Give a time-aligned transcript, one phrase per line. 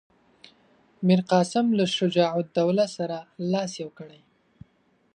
[1.05, 3.17] میرقاسم له شجاع الدوله سره
[3.51, 4.21] لاس یو کړی.